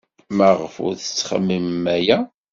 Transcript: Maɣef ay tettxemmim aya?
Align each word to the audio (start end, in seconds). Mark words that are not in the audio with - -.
Maɣef 0.37 0.75
ay 0.79 0.95
tettxemmim 0.99 1.83
aya? 1.95 2.17